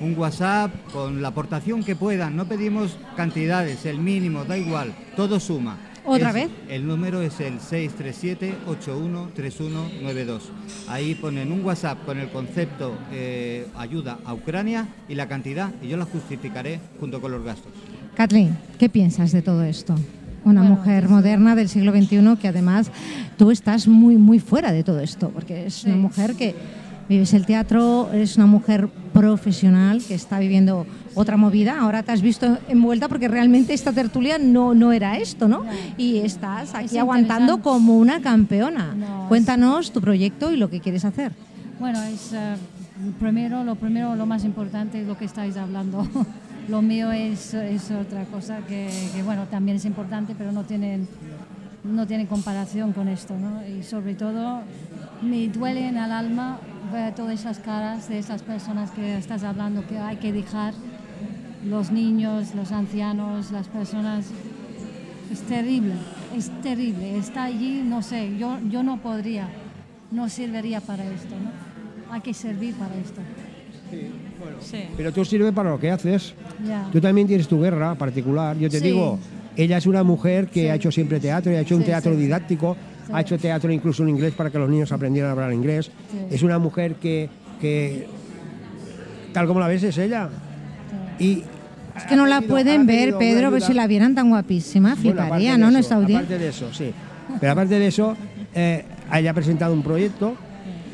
[0.00, 5.40] Un WhatsApp con la aportación que puedan, no pedimos cantidades, el mínimo, da igual, todo
[5.40, 5.76] suma.
[6.08, 6.48] ¿Otra Es- vez?
[6.68, 10.40] El número es el 637-813192.
[10.88, 15.88] Ahí ponen un WhatsApp con el concepto eh, ayuda a Ucrania y la cantidad y
[15.88, 17.72] yo la justificaré junto con los gastos.
[18.16, 19.94] Kathleen, ¿qué piensas de todo esto?
[20.44, 22.90] Una Bueno, mujer moderna del siglo XXI que además
[23.36, 26.54] tú estás muy, muy fuera de todo esto, porque es una mujer que
[27.08, 31.80] vives el teatro, eres una mujer profesional que está viviendo otra movida.
[31.80, 35.64] Ahora te has visto envuelta porque realmente esta tertulia no, no era esto, ¿no?
[35.96, 38.94] Y estás aquí Es aguantando como una campeona.
[38.94, 41.32] No, es- Cuéntanos tu proyecto y lo que quieres hacer.
[41.80, 42.56] Bueno, es eh,
[43.18, 46.06] primero, lo primero, lo más importante es lo que estáis hablando.
[46.68, 51.08] lo mío es, es otra cosa que, que, bueno, también es importante, pero no tienen,
[51.84, 53.66] no tiene comparación con esto, ¿no?
[53.66, 54.60] Y sobre todo,
[55.22, 56.58] me duele en el alma
[56.92, 60.74] ver todas esas caras de esas personas que estás hablando, que hay que dejar
[61.64, 64.26] los niños, los ancianos, las personas
[65.32, 65.92] es terrible,
[66.36, 67.18] es terrible.
[67.18, 69.48] Está allí, no sé, yo, yo no podría,
[70.10, 72.12] no serviría para esto, ¿no?
[72.12, 73.20] Hay que servir para esto.
[74.60, 74.84] Sí.
[74.96, 76.34] Pero tú sirves para lo que haces.
[76.66, 76.86] Ya.
[76.92, 78.56] Tú también tienes tu guerra particular.
[78.58, 78.86] Yo te Sí.
[78.86, 79.18] digo,
[79.56, 80.68] ella es una mujer que Sí.
[80.68, 82.18] ha hecho siempre teatro y ha hecho un Sí, teatro sí.
[82.20, 82.76] didáctico,
[83.08, 83.12] Sí.
[83.14, 85.86] ha hecho teatro incluso en inglés para que los niños aprendieran a hablar inglés.
[86.10, 86.18] Sí.
[86.30, 87.28] Es una mujer que,
[87.60, 88.06] que,
[89.32, 90.28] tal como la ves, es ella.
[91.18, 91.42] Y
[91.96, 95.52] Es que no la pueden ver, Pedro, pero si la vieran tan guapísima, Bueno, fliparía,
[95.52, 95.70] de ¿no?
[95.70, 96.36] Nuestra audiencia.
[96.36, 96.92] Aparte de eso, sí.
[97.40, 98.16] Pero aparte de eso,
[98.54, 100.36] eh, ella ha presentado un proyecto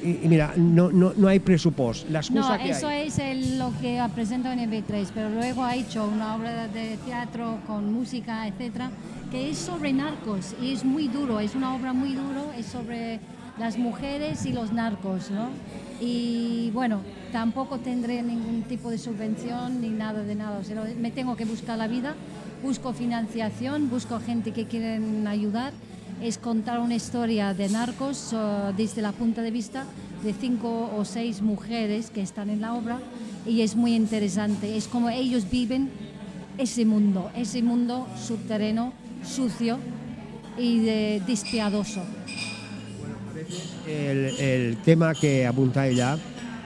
[0.05, 2.07] y, y mira, no, no, no hay presupuesto.
[2.11, 3.09] La excusa No, que eso hay.
[3.09, 7.59] es el- lo que presento en EB3, pero luego ha hecho una obra de teatro
[7.67, 8.91] con música, etcétera,
[9.31, 13.19] que es sobre narcos y es muy duro, es una obra muy duro, es sobre
[13.59, 15.49] las mujeres y los narcos, ¿no?
[16.01, 17.01] Y bueno,
[17.33, 21.45] tampoco tendré ningún tipo de subvención ni nada de nada, o sea, me tengo que
[21.45, 22.15] buscar la vida,
[22.63, 25.73] busco financiación, busco gente que quieren ayudar
[26.23, 28.35] es contar una historia de narcos
[28.77, 29.85] desde la punta de vista
[30.23, 32.99] de cinco o seis mujeres que están en la obra
[33.47, 34.77] y es muy interesante.
[34.77, 35.91] Es como ellos viven
[36.57, 38.93] ese mundo, ese mundo subterráneo,
[39.25, 39.79] sucio
[40.57, 42.03] y de, despiadoso.
[43.87, 46.17] el, el tema que apunta ella,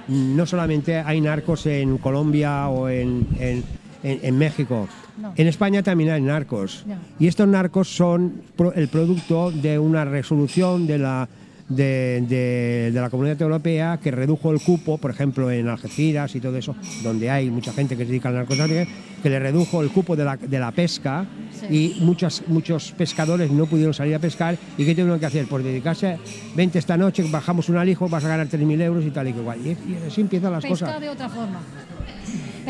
[0.08, 3.64] no solamente hay narcos en Colombia o en- en-
[4.02, 4.87] en México,
[5.20, 5.33] No.
[5.37, 6.85] en España también hay narcos.
[7.18, 8.42] Y estos narcos son
[8.74, 11.28] el producto de una resolución de la,
[11.68, 16.40] de, de- de la Comunidad Europea que redujo el cupo, por ejemplo, en Algeciras y
[16.40, 18.90] todo eso, donde hay mucha gente que se dedica al narcotráfico,
[19.22, 21.26] que le redujo el cupo de la, de la pesca
[21.59, 21.96] Sí.
[21.98, 24.57] y muchos, muchos pescadores no pudieron salir a pescar.
[24.78, 25.46] ¿Y qué tuvieron que hacer?
[25.48, 26.16] Pues dedicarse,
[26.54, 29.40] vente esta noche, bajamos un alijo, vas a ganar 3.000 euros y tal y que
[29.40, 29.59] igual.
[29.66, 31.00] Y, y así empiezan las Pesca cosas.
[31.00, 31.59] de otra forma.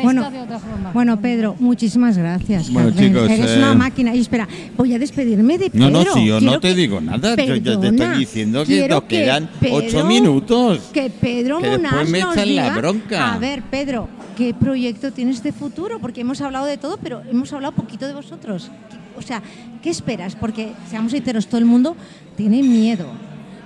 [0.01, 0.91] Pesca Bueno, de otra forma.
[0.91, 2.71] Bueno, Pedro, muchísimas gracias.
[2.71, 3.13] Bueno, Carmen.
[3.13, 4.15] chicos, Eres eh, una máquina.
[4.15, 5.89] Y espera, voy a despedirme de Pedro.
[5.89, 8.19] No, no, si yo Quiero no te que- digo nada, yo, yo te Perdona, estoy
[8.19, 10.79] diciendo que nos quedan Pedro- ocho minutos.
[10.93, 13.33] Que Pedro Que después Monash me nos echan la diga- bronca.
[13.33, 14.07] A ver, Pedro,
[14.37, 15.99] ¿qué proyecto tienes de futuro?
[15.99, 18.71] Porque hemos hablado de todo, pero hemos hablado poquito de vosotros.
[19.17, 19.41] O sea,
[19.81, 20.35] ¿qué esperas?
[20.35, 21.95] Porque, seamos sinceros, todo el mundo
[22.37, 23.05] tiene miedo.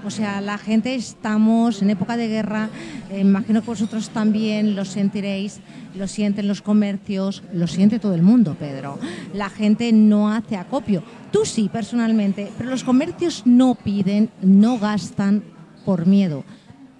[0.06, 2.70] O sea, la gente estamos en época de guerra,
[3.10, 5.62] eh, imagino que vosotros también lo sentiréis,
[5.96, 9.00] lo sienten los comercios, lo siente todo el mundo, Pedro.
[9.34, 11.04] La gente no hace acopio.
[11.32, 15.44] Tú sí, personalmente, pero los comercios no piden, no gastan
[15.86, 16.44] por miedo.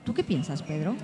[0.06, 0.96] ¿Tú qué piensas, Pedro?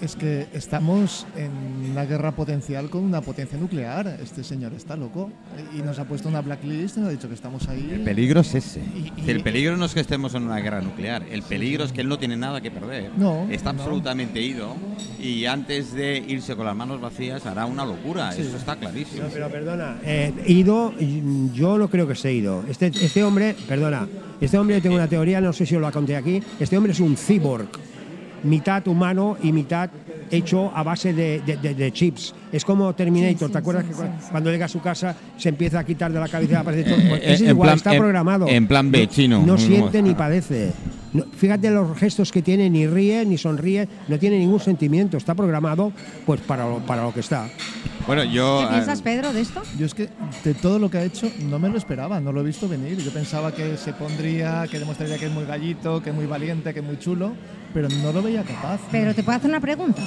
[0.00, 1.50] Es que estamos en
[1.92, 4.18] una guerra potencial con una potencia nuclear.
[4.22, 5.30] Este señor está loco.
[5.76, 7.88] Y nos ha puesto una blacklist y nos ha dicho que estamos ahí.
[7.92, 8.80] El peligro es ese.
[8.80, 11.22] Y- y- Que el peligro no es que estemos en una guerra nuclear.
[11.30, 13.10] El peligro es que él no tiene nada que perder.
[13.16, 13.80] No, Está no.
[13.82, 14.74] absolutamente ido
[15.22, 18.34] y antes de irse con las manos vacías hará una locura.
[18.36, 19.22] Eso está clarísimo.
[19.22, 20.92] No, pero perdona, eh, ido,
[21.54, 22.62] yo no creo que se ido.
[22.68, 24.06] Este, este hombre, perdona,
[24.40, 26.42] este hombre tengo una teoría, no sé si os la conté aquí.
[26.60, 27.68] Este hombre es un cyborg,
[28.44, 29.90] mitad humano y mitad
[30.30, 32.34] hecho a base de, de- de- de chips.
[32.52, 34.28] Es como Terminator, Sí, sí, ¿te acuerdas sí, que sí, cu- sí.
[34.30, 36.96] cuando llega a su casa se empieza a quitar de la cabeza aparece todo?
[37.08, 38.46] Pues Eh, es en igual, plan- está en- programado.
[38.48, 39.42] en plan B, No- chino.
[39.46, 40.72] No siente ni padece.
[41.12, 45.16] No, fíjate los gestos que tiene, ni ríe, ni sonríe, no tiene ningún sentimiento.
[45.16, 45.92] Está programado
[46.26, 47.48] pues para lo, para lo que está.
[48.06, 48.60] Bueno, yo.
[48.60, 49.62] ¿Qué piensas, Pedro, de esto?
[49.78, 50.10] Yo es que
[50.44, 52.98] de todo lo que ha hecho no me lo esperaba, no lo he visto venir.
[52.98, 56.74] Yo pensaba que se pondría, que demostraría que es muy gallito, que es muy valiente,
[56.74, 57.32] que es muy chulo,
[57.72, 58.78] pero no lo veía capaz.
[58.90, 60.02] Pero te puedo hacer una pregunta.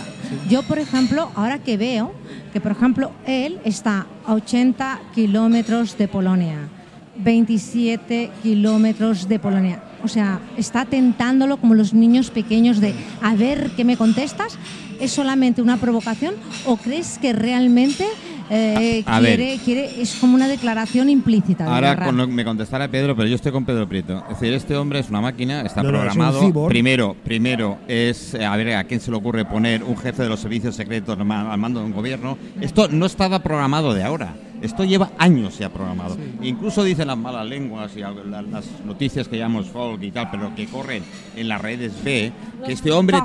[0.48, 2.14] Yo, por ejemplo, ahora que veo
[2.54, 6.70] que, por ejemplo, él está a 80 kilómetros de Polonia,
[7.18, 9.84] 27 kilómetros de Polonia.
[10.04, 14.58] O sea, está tentándolo como los niños pequeños de a ver qué me contestas.
[15.00, 18.06] ¿Es solamente una provocación o crees que realmente
[18.50, 19.36] eh, A- a ver.
[19.38, 21.66] quiere, quiere, es como una declaración implícita?
[21.66, 22.06] de Ahora guerra?
[22.06, 24.24] con lo- me contestará Pedro, pero yo estoy con Pedro Prieto.
[24.30, 26.68] Es decir, este hombre es una máquina, está No, no, es un programado.
[26.70, 30.30] primero, primero es eh, a ver a quién se le ocurre poner un jefe de
[30.30, 31.26] los servicios secretos al
[31.58, 32.38] mando de un gobierno.
[32.62, 34.34] Esto no estaba programado de ahora.
[34.62, 36.18] Esto lleva años ya programado.
[36.42, 40.68] Incluso dicen las malas lenguas y las noticias que llamamos folk y tal, pero que
[40.68, 41.04] corren
[41.36, 42.32] en las redes B,
[42.66, 43.20] que este hombre,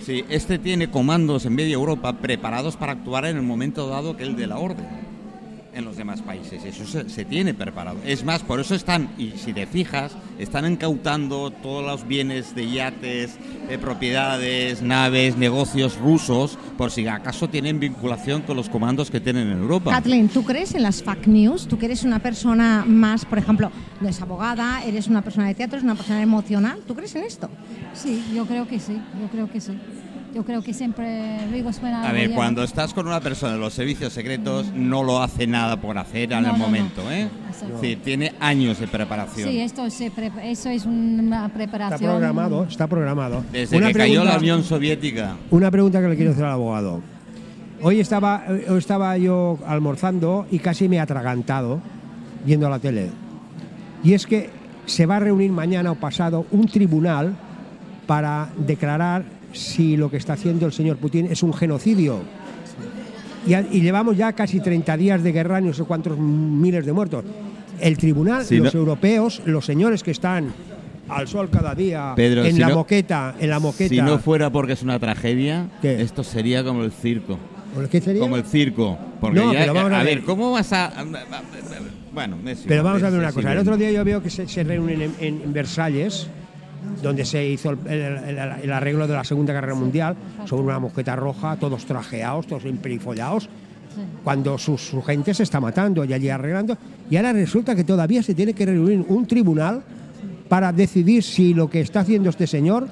[0.00, 4.24] sí, este tiene comandos en media Europa preparados para actuar en el momento dado que
[4.24, 5.07] el de la orden
[5.74, 6.64] en los demás países.
[6.64, 7.98] Eso se, se tiene preparado.
[8.04, 12.70] Es más, por eso están, y si te fijas, están incautando todos los bienes de
[12.70, 19.20] yates, de propiedades, naves, negocios rusos, por si acaso tienen vinculación con los comandos que
[19.20, 19.90] tienen en Europa.
[19.90, 21.66] Kathleen, ¿tú crees en las fake news?
[21.66, 25.54] ¿Tú que eres una persona más, por ejemplo, no es abogada, eres una persona de
[25.54, 26.80] teatro, eres una persona emocional?
[26.86, 27.50] ¿Tú crees en esto?
[27.94, 29.72] Sí, yo creo que sí, yo creo que sí.
[30.38, 33.74] Yo creo que siempre luego suena A ver, cuando estás con una persona de los
[33.74, 36.58] servicios secretos, no lo hace nada por hacer en No, el no, no.
[36.58, 37.26] momento, ¿eh?
[37.72, 39.48] Decir, tiene años de preparación.
[39.50, 42.10] Sí, esto se pre- eso es una Está preparación.
[42.12, 43.42] programado, está programado.
[43.50, 45.34] Desde Una que cayó la Unión Soviética.
[45.50, 47.00] Una pregunta que le quiero hacer al abogado.
[47.82, 51.80] Hoy estaba, hoy estaba yo almorzando y casi me he atragantado
[52.44, 53.10] viendo la tele.
[54.04, 54.50] Y es que
[54.86, 57.34] se va a reunir mañana o pasado un tribunal
[58.06, 62.20] para declarar si lo que está haciendo el señor Putin es un genocidio.
[63.46, 66.92] Y, y llevamos ya casi 30 días de guerra y no sé cuántos miles de
[66.92, 67.24] muertos.
[67.80, 70.52] El tribunal, Si los no- europeos, los señores que están
[71.08, 73.88] al sol cada día, Pedro, en si la no- moqueta, en la moqueta.
[73.94, 76.02] Si no fuera porque es una tragedia, ¿Qué?
[76.02, 77.38] esto sería como el circo.
[77.90, 78.20] ¿Qué sería?
[78.20, 78.98] Como el circo.
[79.20, 80.16] Porque No, ya- pero vamos a a ver.
[80.16, 80.92] ver, ¿cómo vas a...?
[82.12, 83.52] Bueno, es Pero vamos a ver una cosa.
[83.52, 86.26] El otro día yo veo que se, se reúnen en, en- en Versalles,
[87.02, 90.78] donde se hizo el, el- el- el arreglo de la Segunda Guerra Mundial, sobre una
[90.78, 93.48] mosqueta roja, todos trajeados, todos emperifollados,
[94.22, 96.76] cuando su, su gente se está matando y allí arreglando.
[97.10, 99.82] Y ahora resulta que todavía se tiene que reunir un tribunal
[100.48, 102.86] para decidir si lo que está haciendo este señor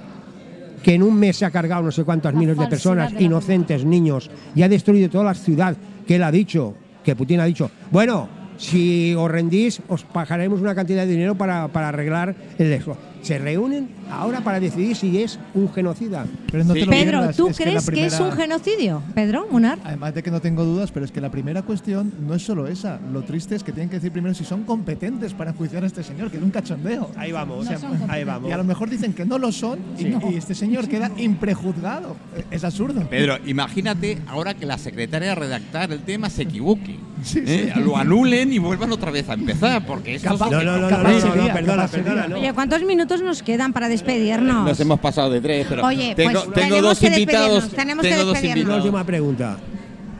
[0.82, 3.24] que en un mes se ha cargado no sé cuántas La miles de personas, de
[3.24, 7.44] inocentes, niños, y ha destruido toda la ciudad, que él ha dicho, que Putin ha
[7.44, 12.72] dicho, bueno, si os rendís, os pagaremos una cantidad de dinero para, para arreglar el
[12.72, 12.96] eso.
[13.26, 16.26] Se reúnen ahora para decidir si es un genocida.
[16.50, 16.80] Pero no Sí.
[16.80, 19.02] te lo Pedro, pierdas, ¿tú es que crees que es un genocidio?
[19.14, 19.78] Pedro, Munar.
[19.84, 22.68] Además de que no tengo dudas, pero es que la primera cuestión no es solo
[22.68, 23.00] esa.
[23.12, 26.04] Lo triste es que tienen que decir primero si son competentes para enjuiciar a este
[26.04, 27.10] señor, que es un cachondeo.
[27.16, 28.48] Ahí vamos, No son ahí vamos.
[28.48, 32.16] Y a lo mejor dicen que no lo son y, y este señor queda imprejuzgado.
[32.50, 33.00] Es absurdo.
[33.10, 36.96] Pedro, imagínate ahora que la secretaria de redactar el tema se equivoque.
[37.22, 37.72] Sí, ¿eh?
[37.74, 37.80] sí.
[37.80, 40.72] Lo anulen y vuelvan otra vez a empezar, porque esto es Capaz- No, que no,
[40.72, 41.02] no, no, toca.
[41.02, 42.36] no, no, sería, no, perdona, capaz perdona, no.
[42.38, 44.64] Oye, ¿cuántos minutos nos quedan para despedirnos?
[44.68, 47.54] Nos hemos pasado de tres, pero Oye, tengo, pues tengo tenemos dos que invitados.
[47.54, 48.64] despedirnos, tenemos que tengo dos despedirnos.
[48.64, 48.84] Una invitados.
[48.84, 49.56] última pregunta.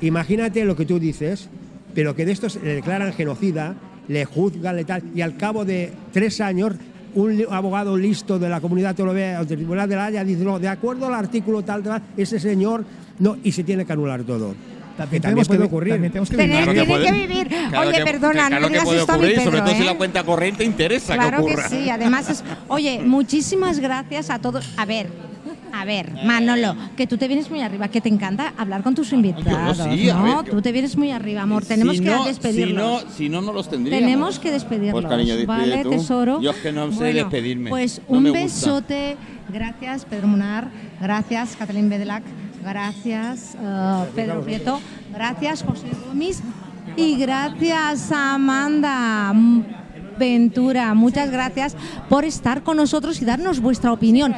[0.00, 1.48] Imagínate lo que tú dices,
[1.94, 3.74] pero que de estos le declaran genocida,
[4.08, 6.72] le juzgan, le tal, y al cabo de tres años,
[7.14, 10.68] un abogado listo de la comunidad europea, del Tribunal de la Haya, dice, no, de
[10.68, 12.84] acuerdo al artículo tal, tal, ese señor,
[13.18, 14.54] no, y se tiene que anular todo.
[14.96, 15.92] Que también tenemos puede vi- ocurrir.
[15.94, 16.86] también tenemos que Tener- vivir.
[16.88, 17.48] puede- que vivir.
[17.48, 19.74] claro Oye, que- perdona, claro no que digas esto a mi ocurrir, sobre Pedro, todo
[19.76, 19.86] si ¿eh?
[19.86, 21.68] la cuenta corriente interesa Claro que que ocurra.
[21.68, 22.44] sí, además es...
[22.68, 24.66] Oye, muchísimas gracias a todos.
[24.76, 25.08] A ver,
[25.72, 29.12] a ver, Manolo, que tú te vienes muy arriba, que te encanta hablar con tus
[29.12, 30.36] invitados, sí, a ¿no?
[30.36, 31.64] ver, que- Tú te vienes muy arriba, amor.
[31.66, 33.00] Tenemos si que no, despedirnos.
[33.02, 34.00] Si no, si no, no los tendríamos.
[34.06, 34.92] Tenemos que despedirnos.
[35.02, 35.90] Pues cariño, ¿Vale, tú.
[35.90, 36.40] tesoro?
[36.40, 37.68] Yo es que no sé Bueno, despedirme.
[37.70, 39.16] Pues No un besote.
[39.52, 40.68] Gracias, Pedro Munar.
[41.00, 42.22] Gracias, Catalín Bedelac.
[42.66, 44.80] Gracias, eh, Pedro Prieto.
[45.12, 46.40] Gracias, José Gómez.
[46.96, 49.32] Y gracias, Amanda
[50.18, 50.92] Ventura.
[50.94, 51.76] Muchas gracias
[52.08, 54.34] por estar con nosotros y darnos vuestra opinión.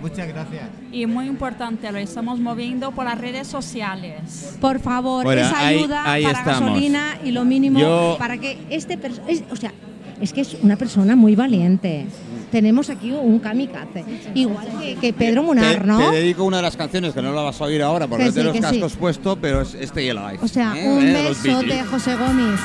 [0.00, 0.62] Muchas gracias.
[0.90, 4.56] Y muy importante, lo estamos moviendo por las redes sociales.
[4.60, 6.70] Por favor, Bueno, esa ahí- ayuda ahí para estamos.
[6.70, 9.72] gasolina y lo mínimo Yo- para que este es- o sea,
[10.20, 12.06] es que es una persona muy valiente.
[12.50, 14.04] Tenemos aquí un kamikaze,
[14.34, 15.98] igual que, que Pedro Munar, Te, ¿no?
[16.10, 18.30] te dedico una de las canciones que no la vas a oír ahora porque Que
[18.30, 18.80] no tengo sí, los que sí.
[18.80, 20.38] cascos puestos, pero es Stay Alive.
[20.42, 20.88] O sea, ¿eh?
[20.88, 22.60] un los beso de José Gómez.